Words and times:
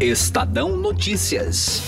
Estadão 0.00 0.78
Notícias. 0.78 1.82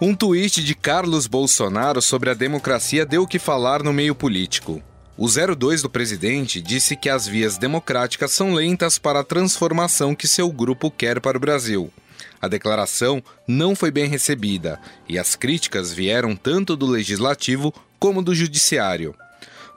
Um 0.00 0.14
tweet 0.14 0.64
de 0.64 0.74
Carlos 0.74 1.26
Bolsonaro 1.26 2.00
sobre 2.00 2.30
a 2.30 2.34
democracia 2.34 3.04
deu 3.04 3.24
o 3.24 3.26
que 3.26 3.38
falar 3.38 3.82
no 3.82 3.92
meio 3.92 4.14
político. 4.14 4.82
O 5.14 5.26
02 5.28 5.82
do 5.82 5.90
presidente 5.90 6.62
disse 6.62 6.96
que 6.96 7.10
as 7.10 7.26
vias 7.26 7.58
democráticas 7.58 8.32
são 8.32 8.54
lentas 8.54 8.98
para 8.98 9.20
a 9.20 9.24
transformação 9.24 10.14
que 10.14 10.26
seu 10.26 10.50
grupo 10.50 10.90
quer 10.90 11.20
para 11.20 11.36
o 11.36 11.40
Brasil. 11.40 11.92
A 12.40 12.48
declaração 12.48 13.22
não 13.46 13.76
foi 13.76 13.90
bem 13.90 14.08
recebida 14.08 14.80
e 15.06 15.18
as 15.18 15.36
críticas 15.36 15.92
vieram 15.92 16.34
tanto 16.34 16.74
do 16.76 16.86
legislativo 16.86 17.74
como 17.98 18.22
do 18.22 18.34
judiciário. 18.34 19.14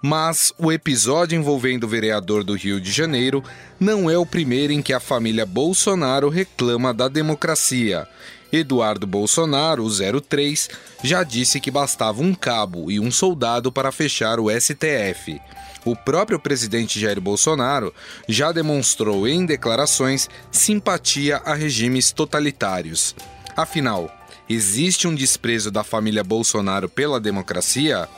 Mas 0.05 0.51
o 0.57 0.70
episódio 0.70 1.39
envolvendo 1.39 1.86
o 1.86 1.88
vereador 1.88 2.43
do 2.43 2.55
Rio 2.55 2.82
de 2.82 2.91
Janeiro 2.91 3.41
não 3.79 4.11
é 4.11 4.18
o 4.18 4.25
primeiro 4.25 4.73
em 4.73 4.82
que 4.82 4.91
a 4.91 5.00
família 5.00 5.45
Bolsonaro 5.45 6.28
reclama 6.28 6.93
da 6.93 7.07
democracia. 7.07 8.05
Eduardo 8.51 9.07
Bolsonaro, 9.07 9.81
o 9.86 10.21
03, 10.21 10.69
já 11.01 11.23
disse 11.23 11.57
que 11.61 11.71
bastava 11.71 12.21
um 12.21 12.36
cabo 12.36 12.92
e 12.92 13.00
um 13.00 13.09
soldado 13.09 13.71
para 13.71 13.93
fechar 13.93 14.42
o 14.42 14.51
STF. 14.51 15.39
O 15.86 15.95
próprio 15.95 16.37
presidente 16.37 17.00
Jair 17.00 17.21
Bolsonaro 17.21 17.93
já 18.28 18.51
demonstrou 18.51 19.25
em 19.25 19.45
declarações 19.45 20.29
simpatia 20.51 21.37
a 21.45 21.54
regimes 21.54 22.11
totalitários. 22.11 23.15
Afinal, 23.56 24.14
existe 24.50 25.07
um 25.07 25.15
desprezo 25.15 25.71
da 25.71 25.81
família 25.81 26.25
Bolsonaro 26.25 26.89
pela 26.89 27.21
democracia? 27.21 28.09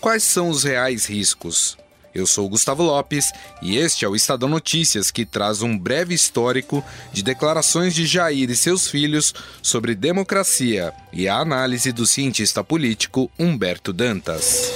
Quais 0.00 0.22
são 0.22 0.48
os 0.48 0.62
reais 0.62 1.06
riscos? 1.06 1.76
Eu 2.14 2.26
sou 2.26 2.48
Gustavo 2.48 2.82
Lopes 2.82 3.32
e 3.60 3.76
este 3.76 4.04
é 4.04 4.08
o 4.08 4.14
Estadão 4.14 4.48
Notícias 4.48 5.10
que 5.10 5.26
traz 5.26 5.60
um 5.60 5.76
breve 5.76 6.14
histórico 6.14 6.84
de 7.12 7.22
declarações 7.22 7.94
de 7.94 8.06
Jair 8.06 8.48
e 8.48 8.56
seus 8.56 8.88
filhos 8.88 9.34
sobre 9.60 9.94
democracia 9.94 10.92
e 11.12 11.28
a 11.28 11.36
análise 11.36 11.92
do 11.92 12.06
cientista 12.06 12.62
político 12.62 13.30
Humberto 13.38 13.92
Dantas. 13.92 14.72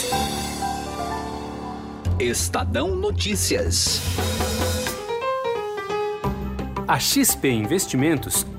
Estadão 2.18 2.94
Notícias. 2.94 4.00
A 6.86 6.98
XP 6.98 7.48
Investimentos 7.48 8.44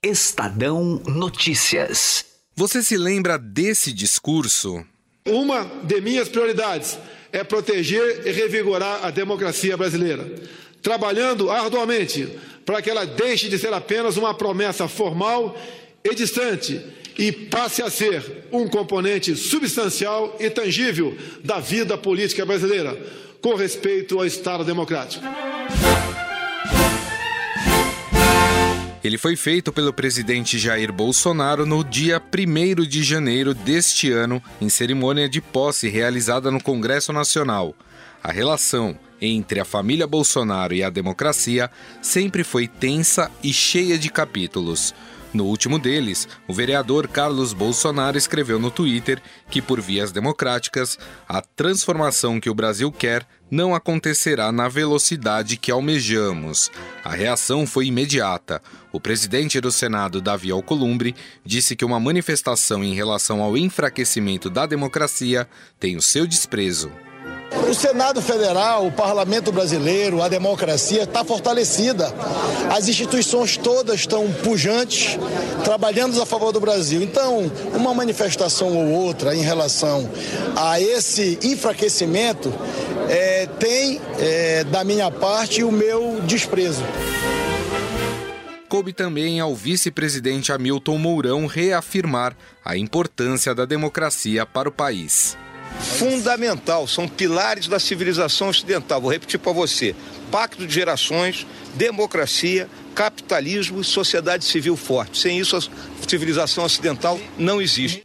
Estadão 0.00 1.02
Notícias. 1.08 2.24
Você 2.54 2.84
se 2.84 2.96
lembra 2.96 3.36
desse 3.36 3.92
discurso? 3.92 4.86
Uma 5.26 5.64
de 5.82 6.00
minhas 6.00 6.28
prioridades 6.28 6.96
é 7.32 7.42
proteger 7.42 8.24
e 8.24 8.30
revigorar 8.30 9.04
a 9.04 9.10
democracia 9.10 9.76
brasileira, 9.76 10.24
trabalhando 10.80 11.50
arduamente 11.50 12.28
para 12.64 12.80
que 12.80 12.88
ela 12.88 13.04
deixe 13.04 13.48
de 13.48 13.58
ser 13.58 13.72
apenas 13.72 14.16
uma 14.16 14.32
promessa 14.32 14.86
formal 14.86 15.56
e 16.04 16.14
distante 16.14 16.80
e 17.18 17.32
passe 17.32 17.82
a 17.82 17.90
ser 17.90 18.46
um 18.52 18.68
componente 18.68 19.34
substancial 19.34 20.36
e 20.38 20.48
tangível 20.48 21.18
da 21.42 21.58
vida 21.58 21.98
política 21.98 22.46
brasileira, 22.46 22.96
com 23.42 23.56
respeito 23.56 24.16
ao 24.16 24.24
Estado 24.24 24.62
democrático. 24.62 25.24
Ele 29.08 29.16
foi 29.16 29.36
feito 29.36 29.72
pelo 29.72 29.90
presidente 29.90 30.58
Jair 30.58 30.92
Bolsonaro 30.92 31.64
no 31.64 31.82
dia 31.82 32.20
1 32.20 32.84
de 32.84 33.02
janeiro 33.02 33.54
deste 33.54 34.12
ano, 34.12 34.42
em 34.60 34.68
cerimônia 34.68 35.26
de 35.26 35.40
posse 35.40 35.88
realizada 35.88 36.50
no 36.50 36.62
Congresso 36.62 37.10
Nacional. 37.10 37.74
A 38.22 38.30
relação 38.30 38.98
entre 39.18 39.60
a 39.60 39.64
família 39.64 40.06
Bolsonaro 40.06 40.74
e 40.74 40.82
a 40.82 40.90
democracia 40.90 41.70
sempre 42.02 42.44
foi 42.44 42.68
tensa 42.68 43.30
e 43.42 43.50
cheia 43.50 43.96
de 43.96 44.10
capítulos. 44.10 44.94
No 45.32 45.44
último 45.44 45.78
deles, 45.78 46.26
o 46.46 46.54
vereador 46.54 47.06
Carlos 47.06 47.52
Bolsonaro 47.52 48.16
escreveu 48.16 48.58
no 48.58 48.70
Twitter 48.70 49.20
que, 49.50 49.60
por 49.60 49.80
vias 49.80 50.10
democráticas, 50.10 50.98
a 51.28 51.42
transformação 51.42 52.40
que 52.40 52.48
o 52.48 52.54
Brasil 52.54 52.90
quer 52.90 53.26
não 53.50 53.74
acontecerá 53.74 54.50
na 54.50 54.68
velocidade 54.68 55.56
que 55.56 55.70
almejamos. 55.70 56.70
A 57.04 57.10
reação 57.14 57.66
foi 57.66 57.86
imediata. 57.86 58.62
O 58.92 59.00
presidente 59.00 59.60
do 59.60 59.70
Senado, 59.70 60.20
Davi 60.20 60.50
Alcolumbre, 60.50 61.14
disse 61.44 61.76
que 61.76 61.84
uma 61.84 62.00
manifestação 62.00 62.82
em 62.82 62.94
relação 62.94 63.42
ao 63.42 63.56
enfraquecimento 63.56 64.48
da 64.48 64.66
democracia 64.66 65.48
tem 65.78 65.96
o 65.96 66.02
seu 66.02 66.26
desprezo. 66.26 66.90
O 67.50 67.74
Senado 67.74 68.20
Federal, 68.20 68.86
o 68.86 68.92
Parlamento 68.92 69.50
Brasileiro, 69.50 70.22
a 70.22 70.28
democracia 70.28 71.02
está 71.02 71.24
fortalecida. 71.24 72.12
As 72.70 72.88
instituições 72.88 73.56
todas 73.56 74.00
estão 74.00 74.30
pujantes, 74.44 75.18
trabalhando 75.64 76.20
a 76.20 76.26
favor 76.26 76.52
do 76.52 76.60
Brasil. 76.60 77.02
Então, 77.02 77.50
uma 77.74 77.94
manifestação 77.94 78.76
ou 78.76 78.90
outra 78.90 79.34
em 79.34 79.42
relação 79.42 80.08
a 80.56 80.80
esse 80.80 81.38
enfraquecimento 81.42 82.52
é, 83.08 83.46
tem, 83.58 84.00
é, 84.18 84.64
da 84.64 84.84
minha 84.84 85.10
parte, 85.10 85.62
o 85.62 85.72
meu 85.72 86.20
desprezo. 86.22 86.84
Coube 88.68 88.92
também 88.92 89.40
ao 89.40 89.54
vice-presidente 89.54 90.52
Hamilton 90.52 90.98
Mourão 90.98 91.46
reafirmar 91.46 92.36
a 92.62 92.76
importância 92.76 93.54
da 93.54 93.64
democracia 93.64 94.44
para 94.44 94.68
o 94.68 94.72
país 94.72 95.36
fundamental, 95.80 96.86
são 96.86 97.08
pilares 97.08 97.66
da 97.68 97.78
civilização 97.78 98.48
ocidental. 98.48 99.00
Vou 99.00 99.10
repetir 99.10 99.38
para 99.38 99.52
você: 99.52 99.94
pacto 100.30 100.66
de 100.66 100.72
gerações, 100.72 101.46
democracia, 101.74 102.68
capitalismo 102.94 103.80
e 103.80 103.84
sociedade 103.84 104.44
civil 104.44 104.76
forte. 104.76 105.18
Sem 105.18 105.38
isso, 105.38 105.56
a 105.56 106.08
civilização 106.08 106.64
ocidental 106.64 107.18
não 107.38 107.60
existe. 107.60 108.02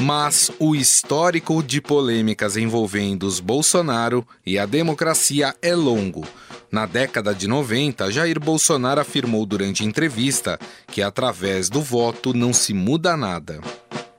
Mas 0.00 0.50
o 0.58 0.74
histórico 0.74 1.62
de 1.62 1.80
polêmicas 1.80 2.56
envolvendo 2.56 3.22
os 3.22 3.38
Bolsonaro 3.38 4.26
e 4.44 4.58
a 4.58 4.66
democracia 4.66 5.54
é 5.62 5.74
longo. 5.76 6.26
Na 6.72 6.86
década 6.86 7.34
de 7.34 7.46
90, 7.46 8.10
Jair 8.10 8.40
Bolsonaro 8.40 8.98
afirmou 8.98 9.44
durante 9.44 9.84
entrevista 9.84 10.58
que 10.86 11.02
através 11.02 11.68
do 11.68 11.82
voto 11.82 12.32
não 12.32 12.50
se 12.50 12.72
muda 12.72 13.14
nada. 13.14 13.60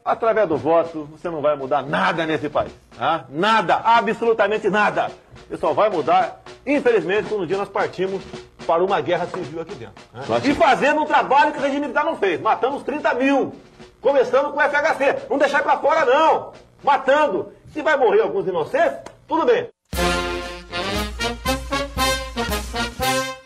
Através 0.06 0.48
do 0.48 0.56
voto, 0.56 1.10
você 1.12 1.32
não 1.32 1.42
vai 1.42 1.56
mudar 1.56 1.82
nada 1.82 2.28
nesse 2.28 2.48
país. 2.50 2.72
Tá? 2.96 3.26
Nada, 3.28 3.78
absolutamente 3.78 4.70
nada. 4.70 5.10
Você 5.50 5.58
só 5.58 5.74
vai 5.74 5.90
mudar, 5.90 6.44
infelizmente, 6.64 7.28
quando 7.28 7.42
um 7.42 7.48
dia 7.48 7.58
nós 7.58 7.70
partimos 7.70 8.22
para 8.68 8.84
uma 8.84 9.02
guerra 9.02 9.26
civil 9.26 9.60
aqui 9.60 9.74
dentro. 9.74 9.96
Né? 10.14 10.24
E 10.44 10.54
fazendo 10.54 11.02
um 11.02 11.06
trabalho 11.06 11.54
que 11.54 11.58
o 11.58 11.62
regime 11.62 11.82
militar 11.82 12.06
não 12.06 12.18
fez. 12.18 12.40
Matamos 12.40 12.84
30 12.84 13.16
mil. 13.16 13.56
Começando 14.00 14.52
com 14.52 14.60
o 14.60 14.62
FHC. 14.62 15.28
Não 15.28 15.40
deixar 15.40 15.64
para 15.64 15.80
fora, 15.80 16.06
não. 16.06 16.54
Matando. 16.84 17.52
Se 17.74 17.82
vai 17.82 17.98
morrer 17.98 18.22
alguns 18.22 18.46
inocentes, 18.46 19.00
tudo 19.28 19.44
bem. 19.44 19.73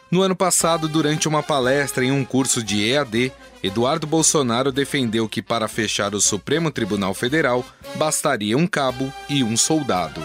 No 0.09 0.21
ano 0.21 0.37
passado, 0.37 0.87
durante 0.87 1.27
uma 1.27 1.43
palestra 1.43 2.05
em 2.05 2.13
um 2.13 2.23
curso 2.23 2.63
de 2.63 2.91
EAD, 2.91 3.29
Eduardo 3.61 4.07
Bolsonaro 4.07 4.71
defendeu 4.71 5.27
que 5.27 5.41
para 5.41 5.67
fechar 5.67 6.15
o 6.15 6.21
Supremo 6.21 6.71
Tribunal 6.71 7.13
Federal 7.13 7.61
bastaria 7.95 8.57
um 8.57 8.65
cabo 8.65 9.11
e 9.27 9.43
um 9.43 9.57
soldado. 9.57 10.21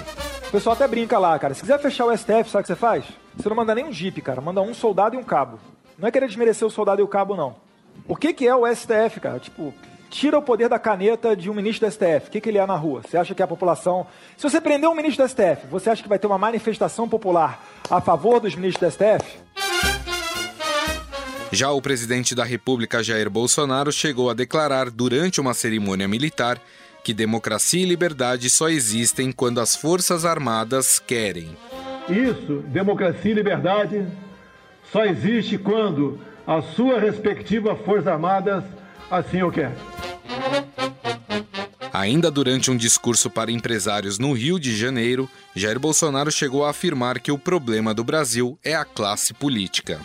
O 0.47 0.53
pessoal 0.53 0.77
até 0.77 0.87
brinca 0.87 1.19
lá, 1.19 1.37
cara. 1.37 1.53
Se 1.53 1.63
quiser 1.63 1.81
fechar 1.81 2.07
o 2.07 2.17
STF, 2.17 2.49
sabe 2.49 2.61
o 2.61 2.63
que 2.63 2.67
você 2.69 2.77
faz? 2.77 3.05
Você 3.37 3.49
não 3.49 3.57
manda 3.57 3.75
nem 3.75 3.85
um 3.85 3.93
jipe, 3.93 4.21
cara. 4.21 4.41
Manda 4.41 4.61
um 4.61 4.73
soldado 4.73 5.17
e 5.17 5.19
um 5.19 5.25
cabo. 5.25 5.59
Não 5.99 6.07
é 6.07 6.13
querer 6.13 6.29
desmerecer 6.29 6.67
o 6.67 6.71
soldado 6.71 7.01
e 7.01 7.05
o 7.05 7.09
cabo, 7.09 7.35
não. 7.35 7.57
O 8.07 8.15
que, 8.15 8.33
que 8.33 8.47
é 8.47 8.55
o 8.55 8.73
STF, 8.73 9.19
cara? 9.19 9.41
Tipo, 9.41 9.75
tira 10.09 10.39
o 10.39 10.43
poder 10.43 10.69
da 10.69 10.79
caneta 10.79 11.35
de 11.35 11.51
um 11.51 11.55
ministro 11.55 11.89
do 11.89 11.93
STF. 11.93 12.29
O 12.29 12.31
que, 12.31 12.41
que 12.41 12.51
ele 12.51 12.59
é 12.59 12.67
na 12.67 12.77
rua? 12.77 13.03
Você 13.03 13.17
acha 13.17 13.35
que 13.35 13.43
a 13.43 13.49
população. 13.49 14.07
Se 14.37 14.49
você 14.49 14.61
prender 14.61 14.89
um 14.89 14.95
ministro 14.95 15.25
do 15.25 15.29
STF, 15.29 15.67
você 15.69 15.91
acha 15.91 16.05
que 16.05 16.09
vai 16.09 16.21
ter 16.21 16.29
uma 16.29 16.39
manifestação 16.39 17.09
popular 17.09 17.61
a 17.91 18.01
favor 18.01 18.39
dos 18.39 18.55
ministros 18.55 18.89
do 18.89 18.93
STF? 18.93 19.42
Já 21.53 21.71
o 21.71 21.83
presidente 21.83 22.35
da 22.35 22.45
República, 22.45 23.05
Jair 23.05 23.29
Bolsonaro, 23.29 23.93
chegou 23.93 24.31
a 24.31 24.35
declarar 24.35 24.91
durante 24.91 25.39
uma 25.39 25.53
cerimônia 25.53 26.09
militar 26.09 26.59
que 27.05 27.13
democracia 27.13 27.83
e 27.83 27.85
liberdade 27.85 28.49
só 28.49 28.71
existem 28.71 29.31
quando 29.31 29.61
as 29.61 29.77
Forças 29.77 30.25
Armadas 30.25 30.99
querem. 30.99 31.55
Isso, 32.09 32.65
democracia 32.69 33.31
e 33.31 33.35
liberdade, 33.35 34.07
só 34.91 35.05
existe 35.05 35.59
quando 35.59 36.19
a 36.47 36.63
sua 36.63 36.99
respectiva 36.99 37.77
Forças 37.77 38.07
Armadas 38.07 38.65
assim 39.11 39.43
o 39.43 39.53
quer. 39.53 39.77
Ainda 41.93 42.31
durante 42.31 42.71
um 42.71 42.77
discurso 42.79 43.29
para 43.29 43.53
empresários 43.53 44.19
no 44.19 44.33
Rio 44.33 44.59
de 44.59 44.75
Janeiro, 44.75 45.29
Jair 45.55 45.79
Bolsonaro 45.79 46.33
chegou 46.33 46.65
a 46.65 46.71
afirmar 46.71 47.21
que 47.21 47.31
o 47.31 47.39
problema 47.39 47.93
do 47.93 48.03
Brasil 48.03 48.59
é 48.65 48.75
a 48.75 48.87
classe 48.87 49.35
política. 49.35 50.01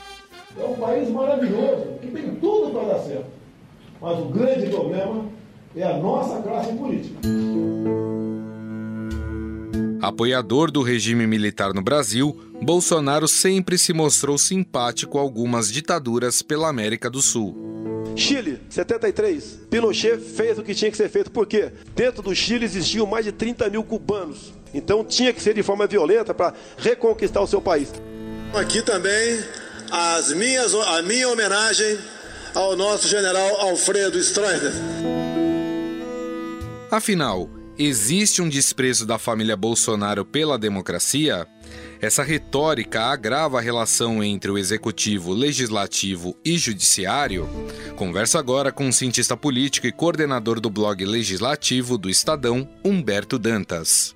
É 0.60 0.66
um 0.66 0.76
país 0.76 1.10
maravilhoso, 1.10 2.00
que 2.02 2.08
tem 2.08 2.36
tudo 2.36 2.72
para 2.72 2.94
dar 2.94 3.00
certo. 3.00 3.28
Mas 4.02 4.20
o 4.20 4.26
grande 4.26 4.70
problema 4.70 5.26
é 5.76 5.84
a 5.84 5.98
nossa 5.98 6.42
classe 6.42 6.74
política. 6.74 7.20
Apoiador 10.02 10.72
do 10.72 10.82
regime 10.82 11.28
militar 11.28 11.74
no 11.74 11.82
Brasil, 11.82 12.40
Bolsonaro 12.62 13.28
sempre 13.28 13.78
se 13.78 13.94
mostrou 13.94 14.38
simpático 14.38 15.18
a 15.18 15.22
algumas 15.22 15.72
ditaduras 15.72 16.42
pela 16.42 16.70
América 16.70 17.10
do 17.10 17.22
Sul. 17.22 17.56
Chile, 18.16 18.60
73. 18.70 19.60
Pinochet 19.70 20.18
fez 20.18 20.58
o 20.58 20.64
que 20.64 20.74
tinha 20.74 20.90
que 20.90 20.98
ser 20.98 21.10
feito, 21.10 21.30
porque 21.30 21.72
dentro 21.96 22.24
do 22.24 22.34
Chile 22.36 22.66
existiam 22.66 23.06
mais 23.06 23.26
de 23.26 23.32
30 23.32 23.70
mil 23.70 23.84
cubanos. 23.84 24.54
Então 24.74 25.04
tinha 25.04 25.32
que 25.32 25.42
ser 25.42 25.54
de 25.54 25.62
forma 25.62 25.86
violenta 25.86 26.34
para 26.34 26.54
reconquistar 26.78 27.42
o 27.42 27.48
seu 27.48 27.62
país. 27.62 27.92
Aqui 28.54 28.82
também 28.82 29.40
as 29.92 30.32
minhas, 30.34 30.74
a 30.74 31.02
minha 31.02 31.30
homenagem 31.30 31.98
ao 32.54 32.76
nosso 32.76 33.08
general 33.08 33.62
Alfredo 33.62 34.18
Stroessner. 34.20 34.74
Afinal, 36.90 37.50
existe 37.78 38.42
um 38.42 38.50
desprezo 38.50 39.06
da 39.06 39.20
família 39.20 39.56
Bolsonaro 39.56 40.26
pela 40.26 40.58
democracia? 40.58 41.48
Essa 42.00 42.24
retórica 42.24 43.02
agrava 43.06 43.58
a 43.58 43.62
relação 43.62 44.24
entre 44.24 44.52
o 44.52 44.58
executivo, 44.58 45.34
legislativo 45.34 46.36
e 46.46 46.58
judiciário? 46.58 47.50
Converso 47.96 48.38
agora 48.38 48.72
com 48.72 48.88
o 48.88 48.94
cientista 48.94 49.36
político 49.36 49.88
e 49.88 49.92
coordenador 49.92 50.60
do 50.60 50.70
blog 50.70 51.04
legislativo 51.04 51.98
do 51.98 52.10
Estadão, 52.10 52.70
Humberto 52.86 53.40
Dantas. 53.40 54.16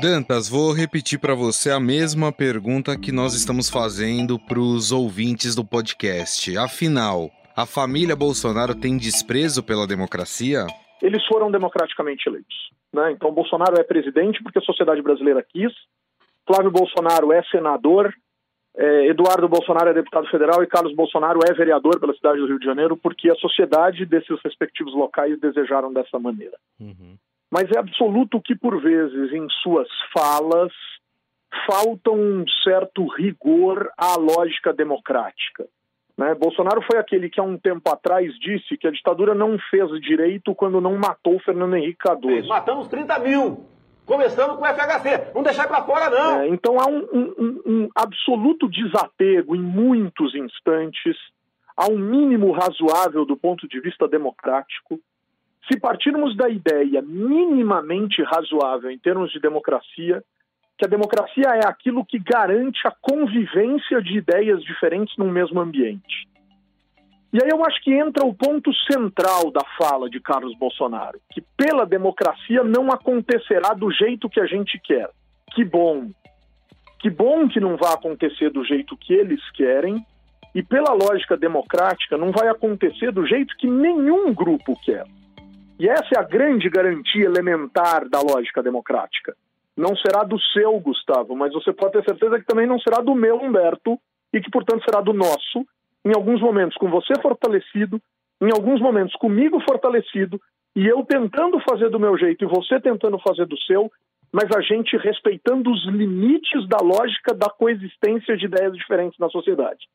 Dantas, 0.00 0.46
vou 0.48 0.74
repetir 0.74 1.18
para 1.18 1.34
você 1.34 1.70
a 1.70 1.80
mesma 1.80 2.30
pergunta 2.30 2.98
que 2.98 3.10
nós 3.10 3.34
estamos 3.34 3.70
fazendo 3.70 4.38
para 4.38 4.60
os 4.60 4.92
ouvintes 4.92 5.54
do 5.54 5.64
podcast. 5.64 6.56
Afinal, 6.58 7.30
a 7.56 7.64
família 7.64 8.14
Bolsonaro 8.14 8.74
tem 8.74 8.98
desprezo 8.98 9.62
pela 9.62 9.86
democracia? 9.86 10.66
Eles 11.00 11.24
foram 11.26 11.50
democraticamente 11.50 12.28
eleitos. 12.28 12.54
Né? 12.92 13.12
Então, 13.12 13.32
Bolsonaro 13.32 13.80
é 13.80 13.84
presidente 13.84 14.42
porque 14.42 14.58
a 14.58 14.62
sociedade 14.62 15.00
brasileira 15.00 15.42
quis, 15.42 15.72
Flávio 16.46 16.70
Bolsonaro 16.70 17.32
é 17.32 17.42
senador, 17.44 18.12
é, 18.76 19.06
Eduardo 19.06 19.48
Bolsonaro 19.48 19.88
é 19.88 19.94
deputado 19.94 20.28
federal 20.28 20.62
e 20.62 20.66
Carlos 20.66 20.94
Bolsonaro 20.94 21.40
é 21.48 21.54
vereador 21.54 21.98
pela 21.98 22.14
cidade 22.14 22.38
do 22.38 22.46
Rio 22.46 22.58
de 22.58 22.66
Janeiro 22.66 22.98
porque 22.98 23.30
a 23.30 23.34
sociedade 23.36 24.04
desses 24.04 24.38
respectivos 24.44 24.94
locais 24.94 25.40
desejaram 25.40 25.90
dessa 25.90 26.18
maneira. 26.18 26.58
Uhum 26.78 27.16
mas 27.50 27.70
é 27.70 27.78
absoluto 27.78 28.40
que, 28.40 28.54
por 28.54 28.80
vezes, 28.80 29.32
em 29.32 29.46
suas 29.62 29.88
falas, 30.12 30.72
falta 31.66 32.10
um 32.10 32.44
certo 32.64 33.06
rigor 33.06 33.90
à 33.96 34.16
lógica 34.16 34.72
democrática. 34.72 35.66
Né? 36.16 36.34
Bolsonaro 36.34 36.82
foi 36.82 36.98
aquele 36.98 37.28
que, 37.28 37.38
há 37.38 37.42
um 37.42 37.58
tempo 37.58 37.88
atrás, 37.90 38.32
disse 38.38 38.76
que 38.76 38.86
a 38.86 38.90
ditadura 38.90 39.34
não 39.34 39.58
fez 39.70 39.88
direito 40.00 40.54
quando 40.54 40.80
não 40.80 40.96
matou 40.96 41.38
Fernando 41.40 41.76
Henrique 41.76 41.98
Cardoso. 41.98 42.48
Matamos 42.48 42.88
30 42.88 43.18
mil. 43.20 43.66
Começando 44.06 44.56
com 44.56 44.62
o 44.62 44.66
FHC. 44.66 45.32
Não 45.34 45.42
deixar 45.42 45.66
para 45.66 45.82
fora, 45.84 46.08
não. 46.08 46.40
É, 46.40 46.48
então 46.48 46.78
há 46.78 46.86
um, 46.86 47.06
um, 47.12 47.62
um 47.66 47.88
absoluto 47.94 48.68
desapego 48.68 49.56
em 49.56 49.60
muitos 49.60 50.34
instantes, 50.34 51.16
há 51.76 51.86
um 51.90 51.98
mínimo 51.98 52.52
razoável 52.52 53.26
do 53.26 53.36
ponto 53.36 53.68
de 53.68 53.80
vista 53.80 54.06
democrático 54.06 55.00
se 55.70 55.78
partirmos 55.78 56.36
da 56.36 56.48
ideia 56.48 57.02
minimamente 57.02 58.22
razoável 58.22 58.90
em 58.90 58.98
termos 58.98 59.32
de 59.32 59.40
democracia, 59.40 60.22
que 60.78 60.84
a 60.84 60.88
democracia 60.88 61.48
é 61.54 61.66
aquilo 61.66 62.04
que 62.04 62.18
garante 62.18 62.86
a 62.86 62.90
convivência 62.90 64.00
de 64.00 64.18
ideias 64.18 64.62
diferentes 64.62 65.16
num 65.16 65.30
mesmo 65.30 65.60
ambiente. 65.60 66.28
E 67.32 67.42
aí 67.42 67.50
eu 67.50 67.64
acho 67.64 67.82
que 67.82 67.92
entra 67.92 68.24
o 68.24 68.34
ponto 68.34 68.72
central 68.90 69.50
da 69.50 69.62
fala 69.76 70.08
de 70.08 70.20
Carlos 70.20 70.56
Bolsonaro, 70.56 71.20
que 71.32 71.42
pela 71.56 71.84
democracia 71.84 72.62
não 72.62 72.90
acontecerá 72.90 73.74
do 73.74 73.90
jeito 73.90 74.28
que 74.28 74.40
a 74.40 74.46
gente 74.46 74.80
quer. 74.82 75.10
Que 75.52 75.64
bom. 75.64 76.10
Que 77.00 77.10
bom 77.10 77.48
que 77.48 77.60
não 77.60 77.76
vai 77.76 77.92
acontecer 77.92 78.50
do 78.50 78.64
jeito 78.64 78.96
que 78.96 79.12
eles 79.12 79.40
querem, 79.50 80.04
e 80.54 80.62
pela 80.62 80.94
lógica 80.94 81.36
democrática 81.36 82.16
não 82.16 82.30
vai 82.30 82.48
acontecer 82.48 83.12
do 83.12 83.26
jeito 83.26 83.54
que 83.58 83.66
nenhum 83.66 84.32
grupo 84.32 84.78
quer. 84.82 85.04
E 85.78 85.88
essa 85.88 86.08
é 86.16 86.18
a 86.18 86.22
grande 86.22 86.70
garantia 86.70 87.24
elementar 87.24 88.08
da 88.08 88.20
lógica 88.20 88.62
democrática. 88.62 89.36
Não 89.76 89.94
será 89.96 90.24
do 90.24 90.40
seu, 90.52 90.78
Gustavo, 90.80 91.36
mas 91.36 91.52
você 91.52 91.72
pode 91.72 91.92
ter 91.92 92.04
certeza 92.04 92.38
que 92.38 92.46
também 92.46 92.66
não 92.66 92.78
será 92.80 93.02
do 93.02 93.14
meu, 93.14 93.36
Humberto, 93.36 93.98
e 94.32 94.40
que, 94.40 94.50
portanto, 94.50 94.84
será 94.84 95.02
do 95.02 95.12
nosso, 95.12 95.66
em 96.04 96.14
alguns 96.14 96.40
momentos 96.40 96.76
com 96.78 96.88
você 96.88 97.12
fortalecido, 97.20 98.00
em 98.40 98.50
alguns 98.50 98.80
momentos 98.80 99.14
comigo 99.16 99.60
fortalecido, 99.68 100.40
e 100.74 100.86
eu 100.86 101.04
tentando 101.04 101.58
fazer 101.60 101.90
do 101.90 102.00
meu 102.00 102.16
jeito 102.18 102.44
e 102.44 102.48
você 102.48 102.80
tentando 102.80 103.18
fazer 103.18 103.46
do 103.46 103.58
seu, 103.60 103.90
mas 104.32 104.44
a 104.54 104.60
gente 104.60 104.96
respeitando 104.96 105.70
os 105.70 105.86
limites 105.86 106.68
da 106.68 106.78
lógica 106.78 107.34
da 107.34 107.48
coexistência 107.48 108.36
de 108.36 108.46
ideias 108.46 108.74
diferentes 108.74 109.18
na 109.18 109.28
sociedade. 109.28 109.86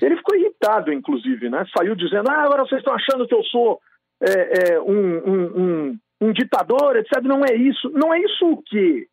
Ele 0.00 0.16
ficou 0.16 0.36
irritado, 0.36 0.92
inclusive, 0.92 1.48
né? 1.48 1.64
Saiu 1.76 1.96
dizendo: 1.96 2.30
ah, 2.30 2.44
agora 2.44 2.64
vocês 2.64 2.80
estão 2.80 2.94
achando 2.94 3.26
que 3.26 3.34
eu 3.34 3.42
sou 3.44 3.80
é, 4.20 4.72
é, 4.72 4.80
um, 4.80 5.18
um, 5.18 5.44
um, 5.56 5.98
um, 6.20 6.32
ditador, 6.32 6.96
etc. 6.96 7.22
Não 7.22 7.44
é 7.44 7.54
isso. 7.54 7.90
Não 7.90 8.12
é 8.12 8.20
isso 8.20 8.46
o 8.46 8.62
quê? 8.62 9.06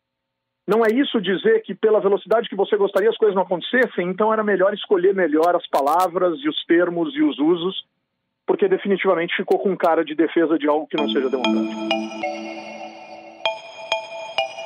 Não 0.66 0.84
é 0.84 0.92
isso 0.92 1.20
dizer 1.20 1.62
que 1.62 1.74
pela 1.74 2.00
velocidade 2.00 2.48
que 2.48 2.56
você 2.56 2.76
gostaria 2.76 3.08
as 3.08 3.16
coisas 3.16 3.36
não 3.36 3.42
acontecessem, 3.42 4.08
então 4.08 4.32
era 4.32 4.42
melhor 4.42 4.74
escolher 4.74 5.14
melhor 5.14 5.54
as 5.54 5.66
palavras 5.68 6.38
e 6.40 6.48
os 6.48 6.64
termos 6.64 7.14
e 7.14 7.22
os 7.22 7.38
usos, 7.38 7.84
porque 8.44 8.66
definitivamente 8.66 9.36
ficou 9.36 9.60
com 9.60 9.76
cara 9.76 10.04
de 10.04 10.16
defesa 10.16 10.58
de 10.58 10.66
algo 10.66 10.88
que 10.88 10.96
não 10.96 11.08
seja 11.08 11.30
democrático. 11.30 11.96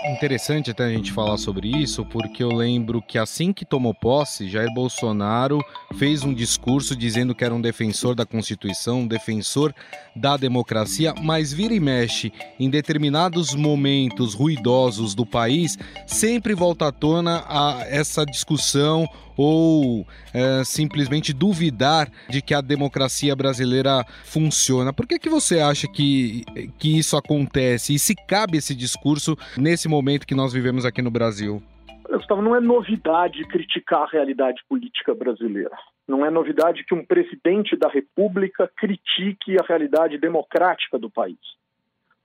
Interessante 0.05 0.71
até 0.71 0.85
a 0.85 0.91
gente 0.91 1.13
falar 1.13 1.37
sobre 1.37 1.69
isso, 1.69 2.07
porque 2.07 2.43
eu 2.43 2.49
lembro 2.49 3.03
que 3.03 3.19
assim 3.19 3.53
que 3.53 3.67
tomou 3.67 3.93
posse, 3.93 4.49
Jair 4.49 4.73
Bolsonaro 4.73 5.61
fez 5.99 6.25
um 6.25 6.33
discurso 6.33 6.97
dizendo 6.97 7.35
que 7.35 7.45
era 7.45 7.55
um 7.55 7.61
defensor 7.61 8.15
da 8.15 8.25
Constituição, 8.25 9.01
um 9.01 9.07
defensor 9.07 9.75
da 10.17 10.39
democracia, 10.39 11.15
mas 11.21 11.53
vira 11.53 11.75
e 11.75 11.81
mexe 11.81 12.33
em 12.59 12.71
determinados 12.71 13.55
momentos 13.55 14.33
ruidosos 14.33 15.15
do 15.15 15.27
país, 15.27 15.79
sempre 16.07 16.55
volta 16.55 16.89
à 16.89 16.93
tona 16.93 17.45
a 17.47 17.85
essa 17.87 18.25
discussão 18.25 19.07
ou 19.43 20.07
é, 20.35 20.63
simplesmente 20.65 21.33
duvidar 21.33 22.09
de 22.29 22.43
que 22.43 22.53
a 22.53 22.61
democracia 22.61 23.35
brasileira 23.35 24.05
funciona. 24.23 24.93
Por 24.93 25.07
que, 25.07 25.19
que 25.19 25.31
você 25.31 25.61
acha 25.61 25.89
que, 25.89 26.45
que 26.79 26.99
isso 26.99 27.17
acontece 27.17 27.95
e 27.95 27.99
se 27.99 28.15
cabe 28.15 28.59
esse 28.59 28.75
discurso 28.75 29.35
nesse 29.57 29.89
momento 29.89 30.27
que 30.27 30.35
nós 30.35 30.53
vivemos 30.53 30.85
aqui 30.85 31.01
no 31.01 31.11
Brasil? 31.11 31.63
Gustavo, 32.11 32.43
não 32.43 32.55
é 32.55 32.61
novidade 32.61 33.43
criticar 33.47 34.03
a 34.03 34.11
realidade 34.11 34.61
política 34.69 35.15
brasileira. 35.15 35.77
Não 36.07 36.27
é 36.27 36.31
novidade 36.31 36.85
que 36.85 36.95
um 36.95 37.05
presidente 37.05 37.77
da 37.77 37.89
República 37.89 38.71
critique 38.77 39.57
a 39.59 39.65
realidade 39.67 40.19
democrática 40.19 40.99
do 40.99 41.09
país. 41.09 41.39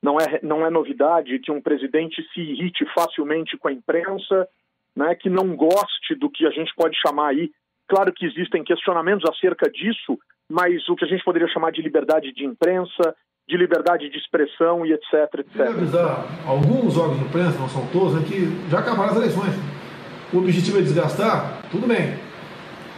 Não 0.01 0.19
é, 0.19 0.39
não 0.43 0.65
é 0.65 0.69
novidade 0.69 1.39
que 1.39 1.51
um 1.51 1.61
presidente 1.61 2.21
se 2.33 2.41
irrite 2.41 2.85
facilmente 2.93 3.57
com 3.57 3.69
a 3.69 3.71
imprensa 3.71 4.47
né, 4.95 5.15
que 5.15 5.29
não 5.29 5.55
goste 5.55 6.15
do 6.19 6.29
que 6.29 6.45
a 6.45 6.51
gente 6.51 6.73
pode 6.75 6.95
chamar 6.97 7.29
aí. 7.29 7.51
Claro 7.87 8.13
que 8.13 8.25
existem 8.25 8.63
questionamentos 8.63 9.29
acerca 9.29 9.69
disso, 9.69 10.17
mas 10.49 10.87
o 10.89 10.95
que 10.95 11.05
a 11.05 11.07
gente 11.07 11.23
poderia 11.23 11.47
chamar 11.47 11.71
de 11.71 11.81
liberdade 11.81 12.33
de 12.33 12.45
imprensa, 12.45 13.15
de 13.47 13.57
liberdade 13.57 14.09
de 14.09 14.17
expressão 14.17 14.85
e 14.85 14.93
etc. 14.93 15.13
etc. 15.39 15.51
Queria 15.51 15.69
avisar 15.69 16.25
alguns 16.47 16.97
órgãos 16.97 17.19
de 17.19 17.25
imprensa, 17.25 17.59
não 17.59 17.69
são 17.69 17.85
todos, 17.87 18.21
é 18.21 18.25
que 18.25 18.69
já 18.69 18.79
acabaram 18.79 19.11
as 19.11 19.17
eleições. 19.17 19.53
O 20.33 20.39
objetivo 20.39 20.79
é 20.79 20.81
desgastar, 20.81 21.61
tudo 21.69 21.87
bem. 21.87 22.17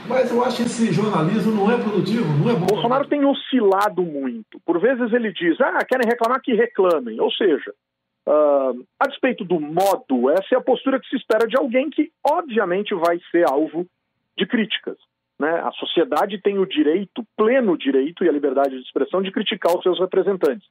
Mas 0.08 0.32
eu 0.32 0.42
acho 0.42 0.58
que 0.58 0.63
esse 0.63 0.94
jornalismo 0.94 1.51
não 1.54 1.70
é 1.70 1.77
produtivo, 1.77 2.25
não 2.38 2.50
é 2.50 2.54
bom. 2.54 2.66
Bolsonaro 2.66 3.08
tem 3.10 3.25
oscilado 3.25 4.01
muito. 4.01 4.58
Por 4.66 4.80
vezes 4.80 5.12
ele 5.12 5.34
diz, 5.34 5.60
ah, 5.60 5.84
querem 5.86 6.08
reclamar 6.08 6.42
que 6.42 6.54
reclamem. 6.54 7.20
Ou 7.20 7.30
seja, 7.30 7.74
Uh, 8.28 8.86
a 9.00 9.08
despeito 9.08 9.46
do 9.46 9.58
modo, 9.58 10.30
essa 10.32 10.54
é 10.54 10.58
a 10.58 10.62
postura 10.62 11.00
que 11.00 11.08
se 11.08 11.16
espera 11.16 11.48
de 11.48 11.58
alguém 11.58 11.90
que, 11.90 12.12
obviamente, 12.30 12.94
vai 12.94 13.18
ser 13.32 13.50
alvo 13.50 13.88
de 14.38 14.46
críticas. 14.46 14.98
Né? 15.40 15.50
A 15.50 15.72
sociedade 15.72 16.42
tem 16.42 16.60
o 16.60 16.66
direito, 16.66 17.26
pleno 17.38 17.78
direito 17.78 18.26
e 18.26 18.30
a 18.30 18.32
liberdade 18.32 18.76
de 18.76 18.82
expressão 18.82 19.22
de 19.22 19.32
criticar 19.32 19.74
os 19.78 19.82
seus 19.82 19.98
representantes. 19.98 20.68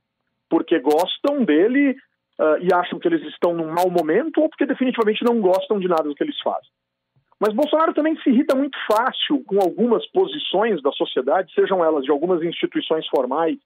porque 0.50 0.78
gostam 0.78 1.44
dele 1.44 1.96
uh, 2.38 2.58
e 2.60 2.68
acham 2.74 2.98
que 2.98 3.08
eles 3.08 3.22
estão 3.22 3.54
num 3.54 3.72
mau 3.72 3.90
momento 3.90 4.42
ou 4.42 4.48
porque 4.50 4.66
definitivamente 4.66 5.24
não 5.24 5.40
gostam 5.40 5.80
de 5.80 5.88
nada 5.88 6.04
do 6.04 6.14
que 6.14 6.22
eles 6.22 6.38
fazem. 6.40 6.70
Mas 7.40 7.54
Bolsonaro 7.54 7.94
também 7.94 8.16
se 8.20 8.30
irrita 8.30 8.54
muito 8.54 8.78
fácil 8.86 9.42
com 9.44 9.58
algumas 9.60 10.06
posições 10.10 10.80
da 10.82 10.92
sociedade, 10.92 11.52
sejam 11.54 11.82
elas 11.82 12.04
de 12.04 12.10
algumas 12.10 12.42
instituições 12.42 13.06
formais, 13.08 13.58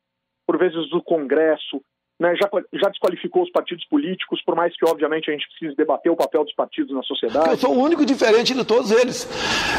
por 0.46 0.58
vezes 0.58 0.88
do 0.90 1.02
Congresso, 1.02 1.82
né, 2.20 2.34
já, 2.36 2.48
já, 2.74 2.90
desqualificou 2.90 3.42
os 3.42 3.50
partidos 3.50 3.82
políticos, 3.86 4.42
por 4.44 4.54
mais 4.54 4.76
que, 4.76 4.84
obviamente, 4.84 5.30
a 5.30 5.32
gente 5.32 5.48
precise 5.48 5.74
debater 5.74 6.12
o 6.12 6.16
papel 6.16 6.44
dos 6.44 6.54
partidos 6.54 6.94
na 6.94 7.02
sociedade. 7.02 7.48
Eu 7.48 7.56
sou 7.56 7.74
o 7.74 7.82
único 7.82 8.04
diferente 8.04 8.52
de 8.52 8.62
todos 8.62 8.90
eles. 8.90 9.26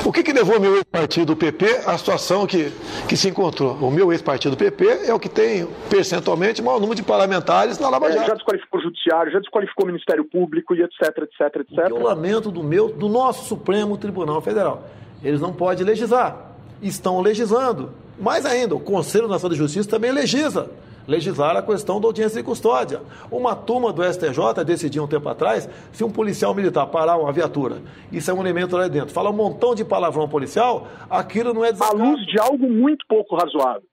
O 0.04 0.12
que, 0.12 0.24
que 0.24 0.34
levou 0.34 0.58
o 0.58 0.60
meu 0.60 0.74
ex-partido 0.74 1.36
PP 1.36 1.66
à 1.86 1.96
situação 2.00 2.48
que, 2.48 2.72
que 3.08 3.16
se 3.16 3.30
encontrou? 3.30 3.76
O 3.76 3.92
meu 3.92 4.12
ex-partido 4.12 4.58
PP 4.58 5.06
é 5.06 5.14
o 5.14 5.20
que 5.20 5.30
tem 5.30 5.68
percentualmente 5.88 6.62
o 6.62 6.66
maior 6.66 6.80
número 6.80 6.96
de 6.96 7.04
parlamentares 7.04 7.78
na 7.78 7.88
Lava 7.90 8.12
Jato. 8.12 8.24
É, 8.24 8.28
já 8.30 8.34
desqualificou 8.34 8.80
o 8.80 8.84
Judiciário, 8.84 9.32
já 9.32 9.40
desqualificou 9.40 9.86
o 9.86 9.88
Ministério 9.88 10.26
Público 10.26 10.74
e 10.74 10.82
etc, 10.82 11.16
etc, 11.20 11.42
etc. 11.58 11.78
O 11.78 11.86
que 11.86 11.92
eu 11.94 12.02
lamento 12.02 12.50
do 12.50 12.64
meu, 12.64 12.92
do 12.92 13.08
nosso 13.08 13.46
Supremo 13.46 14.00
Tribunal 14.00 14.42
Federal. 14.42 14.90
Eles 15.24 15.40
não 15.40 15.54
podem 15.54 15.86
legislar. 15.86 16.56
Estão 16.82 17.22
legislando. 17.22 17.92
Mais 18.20 18.48
ainda, 18.48 18.74
o 18.74 18.80
Conselho 18.80 19.28
Nacional 19.28 19.54
de 19.54 19.60
Justiça 19.60 19.88
também 19.88 20.12
legisla 20.12 20.72
legislar 21.08 21.56
a 21.56 21.62
questão 21.62 22.00
da 22.00 22.08
audiência 22.08 22.42
de 22.42 22.46
custódia. 22.46 23.02
Uma 23.32 23.56
turma 23.56 23.92
do 23.92 24.04
STJ 24.04 24.64
decidiu 24.66 25.04
um 25.04 25.08
tempo 25.08 25.28
atrás 25.30 25.70
se 25.92 26.04
um 26.04 26.12
policial 26.12 26.54
militar 26.54 26.88
parar 26.88 27.18
uma 27.18 27.32
viatura, 27.32 27.82
isso 28.12 28.30
é 28.30 28.34
um 28.34 28.42
elemento 28.42 28.76
lá 28.78 28.88
dentro, 28.88 29.14
fala 29.14 29.30
um 29.30 29.34
montão 29.34 29.76
de 29.76 29.86
palavrão 29.86 30.28
policial, 30.28 30.88
aquilo 31.10 31.54
não 31.54 31.66
é 31.66 31.72
desacato. 31.72 32.02
À 32.02 32.06
luz 32.06 32.26
de 32.26 32.40
algo 32.40 32.70
muito 32.70 33.06
pouco 33.08 33.36
razoável. 33.36 33.84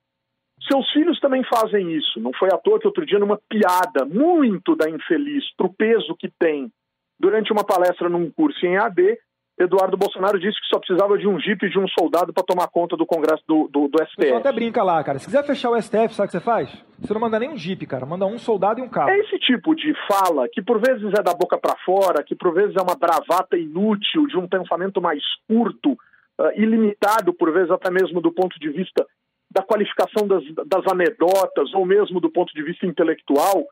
Seus 0.70 0.90
filhos 0.92 1.18
também 1.20 1.42
fazem 1.44 1.92
isso. 1.96 2.20
Não 2.20 2.32
foi 2.38 2.48
à 2.52 2.58
toa 2.58 2.78
que 2.78 2.86
outro 2.86 3.06
dia, 3.06 3.18
numa 3.18 3.38
piada 3.48 4.04
muito 4.04 4.76
da 4.76 4.90
infeliz 4.90 5.44
para 5.56 5.66
o 5.66 5.72
peso 5.72 6.16
que 6.18 6.30
tem 6.38 6.70
durante 7.18 7.52
uma 7.52 7.64
palestra 7.64 8.08
num 8.08 8.30
curso 8.30 8.64
em 8.64 8.76
AD, 8.76 9.18
Eduardo 9.58 9.96
Bolsonaro 9.96 10.38
disse 10.38 10.60
que 10.60 10.68
só 10.68 10.78
precisava 10.78 11.18
de 11.18 11.26
um 11.26 11.38
jipe 11.40 11.66
e 11.66 11.70
de 11.70 11.78
um 11.78 11.88
soldado 11.88 12.32
para 12.32 12.44
tomar 12.44 12.68
conta 12.68 12.96
do 12.96 13.04
Congresso 13.04 13.42
do, 13.46 13.68
do, 13.68 13.88
do 13.88 13.98
STF. 14.04 14.14
O 14.14 14.20
pessoal 14.20 14.40
até 14.40 14.52
brinca 14.52 14.82
lá, 14.84 15.02
cara. 15.02 15.18
Se 15.18 15.26
quiser 15.26 15.44
fechar 15.44 15.70
o 15.70 15.82
STF, 15.82 16.14
sabe 16.14 16.26
o 16.26 16.30
que 16.30 16.32
você 16.32 16.40
faz? 16.40 16.84
Você 17.00 17.12
não 17.12 17.20
manda 17.20 17.40
nem 17.40 17.50
um 17.50 17.56
jipe, 17.56 17.84
cara. 17.84 18.06
Manda 18.06 18.24
um 18.24 18.38
soldado 18.38 18.78
e 18.78 18.82
um 18.82 18.88
carro. 18.88 19.10
É 19.10 19.18
esse 19.18 19.36
tipo 19.40 19.74
de 19.74 19.92
fala 20.06 20.48
que 20.48 20.62
por 20.62 20.80
vezes 20.80 21.12
é 21.18 21.22
da 21.22 21.34
boca 21.34 21.58
para 21.58 21.76
fora, 21.84 22.22
que 22.22 22.36
por 22.36 22.54
vezes 22.54 22.76
é 22.76 22.82
uma 22.82 22.96
bravata 22.96 23.58
inútil, 23.58 24.28
de 24.28 24.36
um 24.38 24.46
pensamento 24.46 25.00
mais 25.00 25.22
curto, 25.48 25.92
uh, 25.92 26.52
ilimitado, 26.54 27.32
por 27.32 27.52
vezes 27.52 27.70
até 27.72 27.90
mesmo 27.90 28.20
do 28.20 28.32
ponto 28.32 28.58
de 28.60 28.70
vista 28.70 29.04
da 29.50 29.62
qualificação 29.62 30.28
das, 30.28 30.44
das 30.66 30.86
anedotas, 30.86 31.74
ou 31.74 31.84
mesmo 31.84 32.20
do 32.20 32.30
ponto 32.30 32.52
de 32.54 32.62
vista 32.62 32.86
intelectual, 32.86 33.66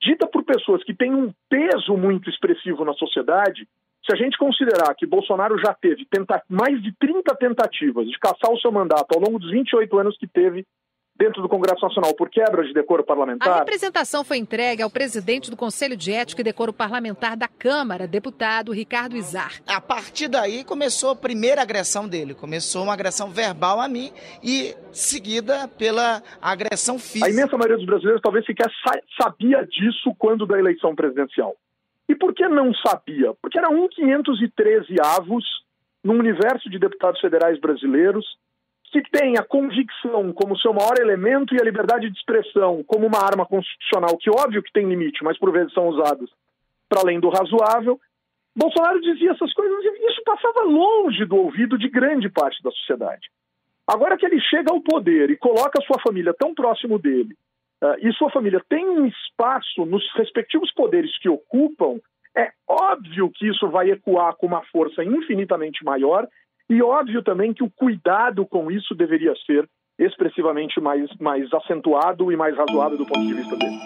dita 0.00 0.26
por 0.26 0.42
pessoas 0.42 0.82
que 0.82 0.94
têm 0.94 1.14
um 1.14 1.32
peso 1.48 1.96
muito 1.96 2.28
expressivo 2.28 2.84
na 2.84 2.94
sociedade 2.94 3.68
se 4.08 4.14
a 4.14 4.16
gente 4.16 4.38
considerar 4.38 4.94
que 4.94 5.06
Bolsonaro 5.06 5.58
já 5.58 5.74
teve 5.74 6.06
tenta 6.10 6.42
mais 6.48 6.82
de 6.82 6.92
30 6.98 7.34
tentativas 7.36 8.06
de 8.06 8.18
caçar 8.18 8.50
o 8.50 8.58
seu 8.58 8.72
mandato 8.72 9.12
ao 9.14 9.20
longo 9.20 9.38
dos 9.38 9.50
28 9.50 9.98
anos 9.98 10.16
que 10.16 10.26
teve 10.26 10.64
dentro 11.14 11.42
do 11.42 11.48
Congresso 11.48 11.84
Nacional 11.84 12.14
por 12.14 12.30
quebra 12.30 12.64
de 12.64 12.72
decoro 12.72 13.04
parlamentar. 13.04 13.48
A 13.48 13.58
representação 13.58 14.24
foi 14.24 14.38
entregue 14.38 14.82
ao 14.82 14.88
presidente 14.88 15.50
do 15.50 15.56
Conselho 15.56 15.96
de 15.96 16.12
Ética 16.12 16.40
e 16.40 16.44
Decoro 16.44 16.72
Parlamentar 16.72 17.36
da 17.36 17.48
Câmara, 17.48 18.06
deputado 18.06 18.72
Ricardo 18.72 19.16
Izar. 19.16 19.60
A 19.66 19.80
partir 19.80 20.28
daí 20.28 20.62
começou 20.64 21.10
a 21.10 21.16
primeira 21.16 21.60
agressão 21.60 22.08
dele. 22.08 22.34
Começou 22.34 22.84
uma 22.84 22.92
agressão 22.92 23.30
verbal 23.30 23.80
a 23.80 23.88
mim 23.88 24.12
e 24.42 24.74
seguida 24.92 25.66
pela 25.66 26.22
agressão 26.40 26.98
física. 26.98 27.26
A 27.26 27.30
imensa 27.30 27.56
maioria 27.56 27.76
dos 27.76 27.86
brasileiros 27.86 28.22
talvez 28.22 28.46
sequer 28.46 28.70
sabia 29.20 29.66
disso 29.66 30.14
quando 30.16 30.46
da 30.46 30.56
eleição 30.56 30.94
presidencial. 30.94 31.56
E 32.08 32.14
por 32.14 32.34
que 32.34 32.48
não 32.48 32.72
sabia? 32.74 33.34
Porque 33.42 33.58
era 33.58 33.68
um 33.68 33.88
513 33.88 34.94
avos 35.04 35.44
no 36.02 36.14
universo 36.14 36.70
de 36.70 36.78
deputados 36.78 37.20
federais 37.20 37.60
brasileiros 37.60 38.24
que 38.90 39.02
tem 39.10 39.36
a 39.36 39.44
convicção 39.44 40.32
como 40.32 40.58
seu 40.58 40.72
maior 40.72 40.98
elemento 40.98 41.54
e 41.54 41.60
a 41.60 41.64
liberdade 41.64 42.08
de 42.10 42.16
expressão 42.16 42.82
como 42.84 43.06
uma 43.06 43.18
arma 43.18 43.44
constitucional, 43.44 44.16
que 44.16 44.30
óbvio 44.30 44.62
que 44.62 44.72
tem 44.72 44.88
limite, 44.88 45.22
mas 45.22 45.38
por 45.38 45.52
vezes 45.52 45.72
são 45.74 45.88
usadas 45.88 46.30
para 46.88 47.02
além 47.02 47.20
do 47.20 47.28
razoável. 47.28 48.00
Bolsonaro 48.56 49.00
dizia 49.00 49.32
essas 49.32 49.52
coisas 49.52 49.84
e 49.84 50.10
isso 50.10 50.22
passava 50.24 50.62
longe 50.62 51.24
do 51.26 51.36
ouvido 51.36 51.76
de 51.76 51.88
grande 51.88 52.30
parte 52.30 52.62
da 52.62 52.70
sociedade. 52.70 53.28
Agora 53.86 54.16
que 54.16 54.24
ele 54.24 54.40
chega 54.40 54.72
ao 54.72 54.80
poder 54.80 55.30
e 55.30 55.36
coloca 55.36 55.82
sua 55.82 56.00
família 56.00 56.34
tão 56.38 56.54
próximo 56.54 56.98
dele, 56.98 57.36
e 58.00 58.12
sua 58.12 58.30
família 58.30 58.62
tem 58.68 58.88
um 58.88 59.06
espaço 59.06 59.84
nos 59.86 60.02
respectivos 60.14 60.72
poderes 60.72 61.16
que 61.20 61.28
ocupam, 61.28 61.98
é 62.36 62.50
óbvio 62.68 63.30
que 63.34 63.48
isso 63.48 63.68
vai 63.68 63.90
ecoar 63.90 64.34
com 64.36 64.46
uma 64.46 64.62
força 64.66 65.02
infinitamente 65.04 65.84
maior 65.84 66.26
e 66.68 66.82
óbvio 66.82 67.22
também 67.22 67.54
que 67.54 67.64
o 67.64 67.70
cuidado 67.70 68.44
com 68.46 68.70
isso 68.70 68.94
deveria 68.94 69.34
ser 69.46 69.68
expressivamente 69.98 70.80
mais, 70.80 71.10
mais 71.18 71.52
acentuado 71.52 72.30
e 72.30 72.36
mais 72.36 72.56
razoável 72.56 72.98
do 72.98 73.06
ponto 73.06 73.26
de 73.26 73.34
vista 73.34 73.56
dele. 73.56 73.76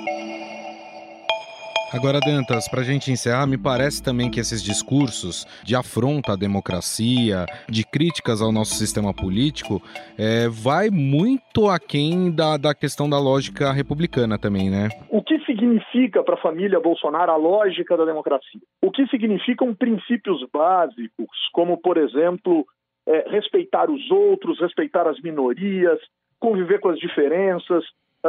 Agora, 1.95 2.21
Dantas, 2.21 2.71
para 2.71 2.81
a 2.81 2.85
gente 2.85 3.11
encerrar, 3.11 3.47
me 3.47 3.59
parece 3.59 4.03
também 4.03 4.31
que 4.31 4.41
esses 4.41 4.63
discursos 4.63 5.45
de 5.63 5.77
afronta 5.77 6.33
à 6.33 6.37
democracia, 6.37 7.45
de 7.69 7.85
críticas 7.85 8.41
ao 8.41 8.51
nosso 8.51 8.75
sistema 8.77 9.13
político, 9.13 9.83
é, 10.19 10.49
vai 10.49 10.89
muito 10.89 11.69
aquém 11.69 12.35
da, 12.35 12.57
da 12.57 12.75
questão 12.75 13.11
da 13.11 13.19
lógica 13.21 13.71
republicana 13.73 14.39
também, 14.39 14.71
né? 14.71 14.89
O 15.11 15.23
que 15.23 15.39
significa 15.41 16.23
para 16.23 16.35
a 16.35 16.41
família 16.41 16.81
Bolsonaro 16.81 17.31
a 17.31 17.37
lógica 17.37 17.95
da 17.95 18.07
democracia? 18.07 18.63
O 18.81 18.91
que 18.91 19.07
significam 19.09 19.75
princípios 19.75 20.43
básicos, 20.51 21.29
como, 21.53 21.77
por 21.77 21.99
exemplo, 21.99 22.67
é, 23.07 23.29
respeitar 23.29 23.91
os 23.91 24.11
outros, 24.11 24.59
respeitar 24.61 25.07
as 25.07 25.21
minorias, 25.21 25.99
conviver 26.41 26.81
com 26.81 26.89
as 26.89 26.99
diferenças, 26.99 27.85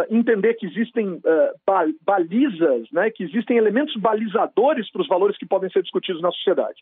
entender 0.10 0.56
que 0.56 0.66
existem 0.66 1.14
uh, 1.16 1.96
balizas, 2.02 2.88
né, 2.92 3.10
que 3.12 3.24
existem 3.24 3.58
elementos 3.58 3.96
balizadores 3.96 4.92
para 4.92 5.02
os 5.02 5.08
valores 5.08 5.38
que 5.38 5.46
podem 5.46 5.70
ser 5.70 5.84
discutidos 5.84 6.22
na 6.22 6.32
sociedade. 6.32 6.82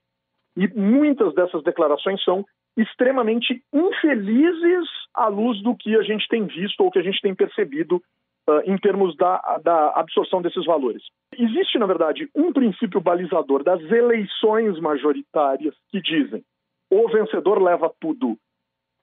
E 0.56 0.68
muitas 0.68 1.34
dessas 1.34 1.64
declarações 1.64 2.24
são 2.24 2.46
extremamente 2.78 3.62
infelizes 3.74 4.88
à 5.14 5.28
luz 5.28 5.62
do 5.62 5.76
que 5.76 5.96
a 5.96 6.04
gente 6.04 6.28
tem 6.30 6.46
visto 6.46 6.82
ou 6.82 6.92
que 6.92 7.00
a 7.00 7.04
gente 7.04 7.22
tem 7.22 7.36
percebido 7.36 7.98
uh, 7.98 8.62
em 8.66 8.78
termos 8.78 9.16
da, 9.18 9.60
da 9.64 9.90
absorção 9.96 10.42
desses 10.42 10.66
valores. 10.66 11.04
Existe, 11.38 11.78
na 11.78 11.86
verdade, 11.86 12.30
um 12.36 12.54
princípio 12.54 13.02
balizador 13.02 13.64
das 13.64 13.82
eleições 13.92 14.80
majoritárias 14.80 15.76
que 15.90 16.02
dizem 16.02 16.44
o 16.92 17.08
vencedor 17.08 17.62
leva 17.62 17.90
tudo. 18.02 18.38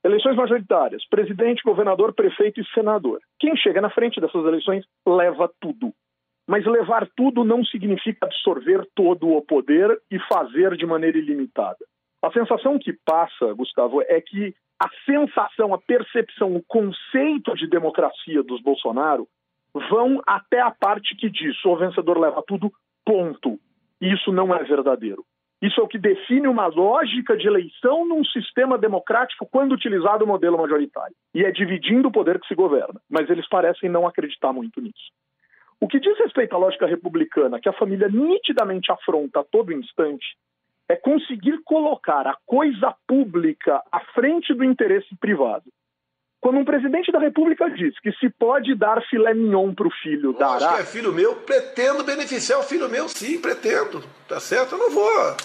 Eleições 0.04 0.36
majoritárias, 0.36 1.06
presidente, 1.08 1.62
governador, 1.64 2.12
prefeito 2.14 2.60
e 2.60 2.66
senador. 2.68 3.20
Quem 3.38 3.56
chega 3.56 3.80
na 3.80 3.90
frente 3.90 4.20
dessas 4.20 4.44
eleições 4.44 4.84
leva 5.06 5.50
tudo. 5.60 5.92
Mas 6.46 6.64
levar 6.64 7.06
tudo 7.16 7.44
não 7.44 7.64
significa 7.64 8.26
absorver 8.26 8.86
todo 8.94 9.28
o 9.28 9.42
poder 9.42 10.00
e 10.10 10.18
fazer 10.20 10.76
de 10.76 10.86
maneira 10.86 11.18
ilimitada. 11.18 11.84
A 12.22 12.32
sensação 12.32 12.78
que 12.78 12.92
passa, 13.04 13.52
Gustavo, 13.54 14.00
é 14.02 14.20
que 14.20 14.54
a 14.80 14.88
sensação, 15.04 15.74
a 15.74 15.78
percepção, 15.78 16.54
o 16.54 16.62
conceito 16.66 17.54
de 17.54 17.66
democracia 17.68 18.42
dos 18.42 18.62
Bolsonaro 18.62 19.26
vão 19.90 20.22
até 20.26 20.60
a 20.60 20.70
parte 20.70 21.16
que 21.16 21.28
diz 21.28 21.56
o 21.64 21.76
vencedor 21.76 22.18
leva 22.18 22.42
tudo, 22.46 22.72
ponto. 23.04 23.58
E 24.00 24.12
isso 24.12 24.32
não 24.32 24.54
é 24.54 24.62
verdadeiro. 24.62 25.24
Isso 25.60 25.80
é 25.80 25.82
o 25.82 25.88
que 25.88 25.98
define 25.98 26.46
uma 26.46 26.66
lógica 26.66 27.36
de 27.36 27.46
eleição 27.46 28.06
num 28.06 28.24
sistema 28.24 28.78
democrático 28.78 29.48
quando 29.50 29.72
utilizado 29.72 30.24
o 30.24 30.28
modelo 30.28 30.56
majoritário. 30.56 31.14
E 31.34 31.44
é 31.44 31.50
dividindo 31.50 32.08
o 32.08 32.12
poder 32.12 32.38
que 32.40 32.46
se 32.46 32.54
governa. 32.54 33.00
Mas 33.10 33.28
eles 33.28 33.48
parecem 33.48 33.90
não 33.90 34.06
acreditar 34.06 34.52
muito 34.52 34.80
nisso. 34.80 35.10
O 35.80 35.88
que 35.88 35.98
diz 35.98 36.16
respeito 36.18 36.54
à 36.54 36.58
lógica 36.58 36.86
republicana, 36.86 37.60
que 37.60 37.68
a 37.68 37.72
família 37.72 38.08
nitidamente 38.08 38.90
afronta 38.90 39.40
a 39.40 39.44
todo 39.44 39.72
instante, 39.72 40.36
é 40.88 40.96
conseguir 40.96 41.60
colocar 41.64 42.26
a 42.26 42.36
coisa 42.46 42.94
pública 43.06 43.82
à 43.92 44.00
frente 44.14 44.54
do 44.54 44.64
interesse 44.64 45.14
privado. 45.20 45.64
Quando 46.40 46.58
um 46.58 46.64
presidente 46.64 47.10
da 47.10 47.18
República 47.18 47.68
diz 47.70 47.98
que 48.00 48.12
se 48.12 48.30
pode 48.30 48.74
dar 48.74 49.02
filé 49.08 49.34
mignon 49.34 49.74
para 49.74 49.88
o 49.88 49.90
filho, 49.90 50.32
dar. 50.32 50.56
Acho 50.56 50.76
que 50.76 50.82
é 50.82 50.84
filho 50.84 51.12
meu, 51.12 51.34
pretendo 51.36 52.04
beneficiar 52.04 52.60
o 52.60 52.62
filho 52.62 52.88
meu, 52.88 53.08
sim, 53.08 53.40
pretendo. 53.40 54.02
Tá 54.28 54.38
certo? 54.38 54.72
Eu 54.72 54.78
não 54.78 54.90
vou. 54.90 55.36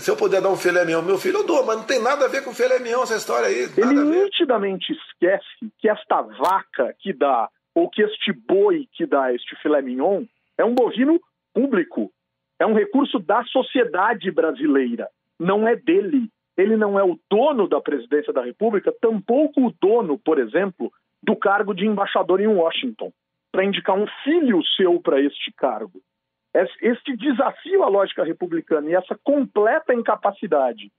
Se 0.00 0.10
eu 0.10 0.16
puder 0.16 0.40
dar 0.40 0.50
um 0.50 0.56
filé 0.56 0.84
mignon 0.84 0.98
ao 1.00 1.04
meu 1.04 1.18
filho, 1.18 1.38
eu 1.38 1.46
dou, 1.46 1.66
mas 1.66 1.78
não 1.78 1.84
tem 1.84 2.00
nada 2.00 2.24
a 2.24 2.28
ver 2.28 2.44
com 2.44 2.54
filé 2.54 2.78
mignon 2.78 3.02
essa 3.02 3.16
história 3.16 3.48
aí. 3.48 3.68
Ele 3.76 3.94
nitidamente 4.04 4.92
esquece 4.92 5.72
que 5.78 5.88
esta 5.88 6.22
vaca 6.22 6.94
que 7.00 7.12
dá, 7.12 7.48
ou 7.74 7.90
que 7.90 8.02
este 8.02 8.32
boi 8.32 8.88
que 8.92 9.04
dá 9.04 9.34
este 9.34 9.56
filé 9.60 9.82
mignon, 9.82 10.24
é 10.56 10.64
um 10.64 10.74
bovino 10.74 11.20
público. 11.52 12.12
É 12.58 12.64
um 12.64 12.74
recurso 12.74 13.18
da 13.18 13.42
sociedade 13.44 14.30
brasileira. 14.30 15.08
Não 15.38 15.66
é 15.66 15.76
dele 15.76 16.30
ele 16.56 16.76
não 16.76 16.98
é 16.98 17.04
o 17.04 17.18
dono 17.30 17.68
da 17.68 17.80
presidência 17.80 18.32
da 18.32 18.42
República, 18.42 18.94
tampouco 19.00 19.66
o 19.66 19.74
dono, 19.80 20.18
por 20.18 20.38
exemplo, 20.38 20.90
do 21.22 21.36
cargo 21.36 21.74
de 21.74 21.86
embaixador 21.86 22.40
em 22.40 22.46
Washington. 22.46 23.12
para 23.52 23.64
indicar 23.64 23.96
um 23.96 24.06
filho 24.22 24.62
seu 24.76 25.00
para 25.00 25.18
este 25.18 25.50
cargo. 25.56 26.02
Este 26.82 27.16
desafio 27.16 27.82
à 27.84 27.88
lógica 27.88 28.22
republicana 28.22 28.90
e 28.90 28.94
essa 28.94 29.18
completa 29.24 29.94
incapacidade 29.94 30.92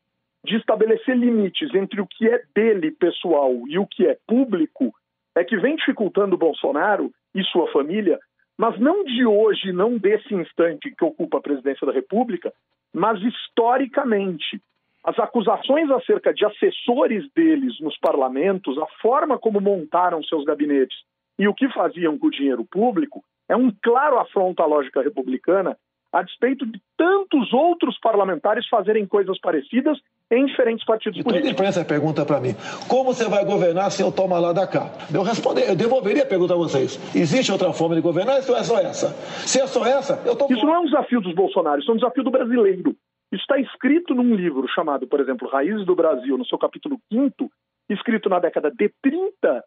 de 0.43 0.55
estabelecer 0.55 1.15
limites 1.15 1.73
entre 1.75 2.01
o 2.01 2.07
que 2.07 2.27
é 2.27 2.41
dele 2.55 2.89
pessoal 2.91 3.53
e 3.67 3.77
o 3.77 3.85
que 3.85 4.07
é 4.07 4.17
público 4.25 4.91
é 5.35 5.43
que 5.43 5.57
vem 5.57 5.75
dificultando 5.75 6.37
Bolsonaro 6.37 7.11
e 7.35 7.43
sua 7.43 7.71
família, 7.71 8.19
mas 8.57 8.79
não 8.79 9.03
de 9.03 9.25
hoje, 9.25 9.71
não 9.71 9.97
desse 9.97 10.33
instante 10.33 10.89
que 10.89 11.05
ocupa 11.05 11.37
a 11.37 11.41
presidência 11.41 11.85
da 11.85 11.93
República, 11.93 12.51
mas 12.93 13.21
historicamente. 13.21 14.59
As 15.07 15.17
acusações 15.19 15.89
acerca 15.89 16.33
de 16.33 16.43
assessores 16.43 17.23
deles 17.33 17.79
nos 17.79 17.97
parlamentos, 17.97 18.77
a 18.77 18.85
forma 19.01 19.39
como 19.39 19.61
montaram 19.61 20.21
seus 20.21 20.43
gabinetes 20.43 20.97
e 21.39 21.47
o 21.47 21.53
que 21.53 21.69
faziam 21.69 22.17
com 22.17 22.27
o 22.27 22.29
dinheiro 22.29 22.65
público 22.65 23.23
é 23.47 23.55
um 23.55 23.71
claro 23.81 24.19
afronto 24.19 24.61
à 24.61 24.65
lógica 24.65 25.01
republicana, 25.01 25.77
a 26.11 26.21
despeito 26.21 26.65
de 26.65 26.81
tantos 26.97 27.53
outros 27.53 27.97
parlamentares 28.01 28.67
fazerem 28.67 29.07
coisas 29.07 29.39
parecidas 29.39 29.97
em 30.29 30.45
diferentes 30.45 30.85
partidos 30.85 31.19
então, 31.19 31.31
políticos. 31.31 31.53
Então 31.53 31.65
a 31.65 31.69
imprensa 31.69 31.87
pergunta 31.87 32.25
para 32.25 32.41
mim, 32.41 32.53
como 32.89 33.13
você 33.13 33.29
vai 33.29 33.45
governar 33.45 33.89
se 33.91 34.03
eu 34.03 34.11
tomar 34.11 34.39
lá 34.39 34.51
da 34.51 34.67
cá? 34.67 34.91
Eu 35.13 35.23
responder, 35.23 35.69
eu 35.69 35.75
devolveria 35.77 36.23
a 36.23 36.27
pergunta 36.27 36.53
a 36.53 36.57
vocês. 36.57 36.99
Existe 37.15 37.49
outra 37.49 37.71
forma 37.71 37.95
de 37.95 38.01
governar 38.01 38.41
ou 38.45 38.57
é 38.57 38.63
só 38.63 38.77
essa? 38.77 39.13
Se 39.47 39.61
é 39.61 39.67
só 39.67 39.85
essa, 39.85 40.21
eu 40.25 40.35
tô... 40.35 40.51
Isso 40.51 40.65
não 40.65 40.75
é 40.75 40.79
um 40.79 40.85
desafio 40.85 41.21
dos 41.21 41.33
bolsonaros, 41.33 41.83
isso 41.83 41.91
é 41.91 41.93
um 41.93 41.97
desafio 41.97 42.25
do 42.25 42.31
brasileiro. 42.31 42.93
Isso 43.31 43.41
está 43.41 43.57
escrito 43.59 44.15
num 44.15 44.35
livro 44.35 44.67
chamado, 44.69 45.07
por 45.07 45.19
exemplo, 45.19 45.49
Raízes 45.49 45.85
do 45.85 45.95
Brasil, 45.95 46.37
no 46.37 46.45
seu 46.45 46.57
capítulo 46.57 46.97
5 47.11 47.49
escrito 47.89 48.29
na 48.29 48.39
década 48.39 48.69
de 48.71 48.91
30 49.01 49.63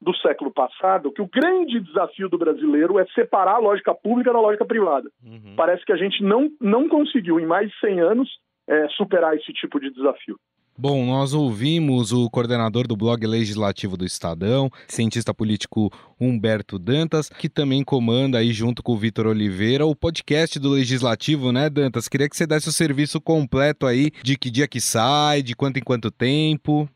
do 0.00 0.14
século 0.16 0.52
passado, 0.52 1.12
que 1.12 1.22
o 1.22 1.28
grande 1.28 1.80
desafio 1.80 2.28
do 2.28 2.36
brasileiro 2.36 2.98
é 2.98 3.06
separar 3.14 3.54
a 3.54 3.58
lógica 3.58 3.94
pública 3.94 4.32
da 4.32 4.40
lógica 4.40 4.64
privada. 4.64 5.10
Uhum. 5.24 5.54
Parece 5.56 5.84
que 5.84 5.92
a 5.92 5.96
gente 5.96 6.22
não, 6.22 6.50
não 6.60 6.88
conseguiu, 6.88 7.40
em 7.40 7.46
mais 7.46 7.70
de 7.70 7.78
100 7.80 8.00
anos, 8.00 8.30
é, 8.68 8.88
superar 8.88 9.34
esse 9.34 9.52
tipo 9.52 9.80
de 9.80 9.90
desafio. 9.90 10.36
Bom, 10.76 11.06
nós 11.06 11.32
ouvimos 11.32 12.10
o 12.10 12.28
coordenador 12.28 12.88
do 12.88 12.96
blog 12.96 13.24
legislativo 13.24 13.96
do 13.96 14.04
Estadão, 14.04 14.68
cientista 14.88 15.32
político 15.32 15.88
Humberto 16.20 16.80
Dantas, 16.80 17.28
que 17.28 17.48
também 17.48 17.84
comanda 17.84 18.38
aí 18.38 18.52
junto 18.52 18.82
com 18.82 18.92
o 18.92 18.98
Vitor 18.98 19.28
Oliveira 19.28 19.86
o 19.86 19.94
podcast 19.94 20.58
do 20.58 20.70
Legislativo, 20.70 21.52
né, 21.52 21.70
Dantas? 21.70 22.08
Queria 22.08 22.28
que 22.28 22.36
você 22.36 22.44
desse 22.44 22.68
o 22.68 22.72
serviço 22.72 23.20
completo 23.20 23.86
aí 23.86 24.10
de 24.24 24.36
que 24.36 24.50
dia 24.50 24.66
que 24.66 24.80
sai, 24.80 25.44
de 25.44 25.54
quanto 25.54 25.78
em 25.78 25.82
quanto 25.82 26.10
tempo. 26.10 26.88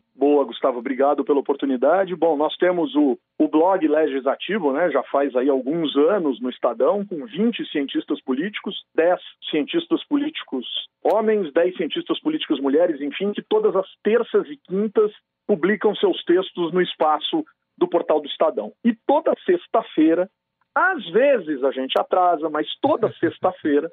Gustavo, 0.58 0.80
obrigado 0.80 1.24
pela 1.24 1.38
oportunidade. 1.38 2.16
Bom, 2.16 2.36
nós 2.36 2.56
temos 2.56 2.92
o, 2.96 3.16
o 3.38 3.46
blog 3.46 3.86
legislativo, 3.86 4.72
né, 4.72 4.90
já 4.90 5.04
faz 5.04 5.34
aí 5.36 5.48
alguns 5.48 5.96
anos 5.96 6.40
no 6.40 6.50
Estadão, 6.50 7.06
com 7.06 7.24
20 7.24 7.64
cientistas 7.70 8.20
políticos, 8.22 8.74
10 8.96 9.20
cientistas 9.50 10.04
políticos 10.08 10.66
homens, 11.00 11.52
10 11.52 11.76
cientistas 11.76 12.20
políticos 12.20 12.60
mulheres, 12.60 13.00
enfim, 13.00 13.32
que 13.32 13.40
todas 13.40 13.76
as 13.76 13.86
terças 14.02 14.48
e 14.48 14.56
quintas 14.56 15.12
publicam 15.46 15.94
seus 15.94 16.24
textos 16.24 16.72
no 16.72 16.82
espaço 16.82 17.44
do 17.78 17.86
portal 17.86 18.20
do 18.20 18.26
Estadão. 18.26 18.72
E 18.84 18.92
toda 19.06 19.32
sexta-feira, 19.46 20.28
às 20.74 21.08
vezes 21.10 21.62
a 21.62 21.70
gente 21.70 21.94
atrasa, 21.96 22.50
mas 22.50 22.66
toda 22.82 23.12
sexta-feira 23.20 23.88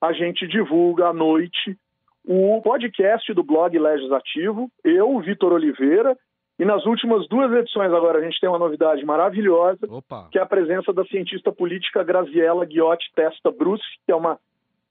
a 0.00 0.12
gente 0.12 0.46
divulga 0.46 1.08
à 1.08 1.12
noite 1.12 1.76
o 2.24 2.60
podcast 2.62 3.32
do 3.34 3.42
blog 3.42 3.78
Legislativo, 3.78 4.70
eu, 4.82 5.18
Vitor 5.20 5.52
Oliveira, 5.52 6.16
e 6.58 6.64
nas 6.64 6.86
últimas 6.86 7.28
duas 7.28 7.52
edições 7.52 7.92
agora 7.92 8.18
a 8.18 8.22
gente 8.22 8.40
tem 8.40 8.48
uma 8.48 8.58
novidade 8.58 9.04
maravilhosa, 9.04 9.86
Opa. 9.88 10.28
que 10.30 10.38
é 10.38 10.42
a 10.42 10.46
presença 10.46 10.92
da 10.92 11.04
cientista 11.06 11.52
política 11.52 12.04
Graziella 12.04 12.64
Ghiotti 12.64 13.10
Testa 13.14 13.50
Bruce, 13.50 13.84
que 14.06 14.12
é 14.12 14.16
uma 14.16 14.38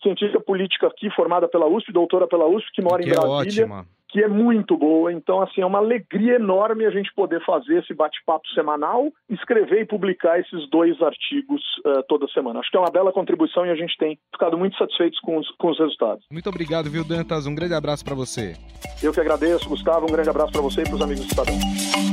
cientista 0.02 0.40
política 0.42 0.88
aqui 0.88 1.10
formada 1.12 1.48
pela 1.48 1.66
USP, 1.66 1.92
doutora 1.94 2.28
pela 2.28 2.46
USP, 2.46 2.70
que 2.74 2.82
mora 2.82 3.02
que 3.02 3.10
em 3.10 3.14
é 3.14 3.16
Brasília. 3.16 3.64
É 3.64 3.84
que 4.14 4.24
é 4.24 4.28
muito 4.28 4.78
boa. 4.78 5.12
Então, 5.12 5.42
assim, 5.42 5.62
é 5.62 5.66
uma 5.66 5.80
alegria 5.80 6.36
enorme 6.36 6.86
a 6.86 6.92
gente 6.92 7.12
poder 7.16 7.44
fazer 7.44 7.80
esse 7.80 7.96
bate-papo 7.96 8.48
semanal, 8.50 9.12
escrever 9.28 9.82
e 9.82 9.86
publicar 9.86 10.40
esses 10.40 10.70
dois 10.70 11.02
artigos 11.02 11.62
uh, 11.84 12.04
toda 12.08 12.28
semana. 12.28 12.60
Acho 12.60 12.70
que 12.70 12.78
é 12.78 12.80
uma 12.80 12.92
bela 12.92 13.12
contribuição 13.12 13.66
e 13.66 13.72
a 13.72 13.76
gente 13.76 13.98
tem 13.98 14.20
ficado 14.32 14.56
muito 14.56 14.78
satisfeitos 14.78 15.20
com 15.20 15.38
os, 15.38 15.50
com 15.58 15.72
os 15.72 15.80
resultados. 15.80 16.24
Muito 16.32 16.48
obrigado, 16.48 16.92
viu, 16.92 17.04
Dantas? 17.04 17.48
Um 17.48 17.56
grande 17.56 17.74
abraço 17.74 18.06
para 18.06 18.14
você. 18.14 18.54
Eu 19.02 19.12
que 19.12 19.20
agradeço, 19.20 19.68
Gustavo. 19.68 20.06
Um 20.06 20.14
grande 20.14 20.30
abraço 20.30 20.52
para 20.52 20.62
você 20.62 20.82
e 20.82 20.84
para 20.84 20.96
os 20.96 21.02
amigos 21.02 21.26
do 21.26 21.30
Estadão. 21.30 22.13